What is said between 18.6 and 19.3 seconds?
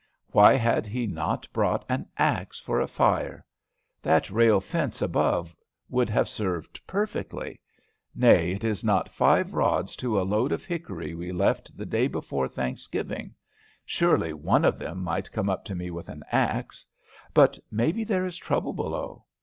below.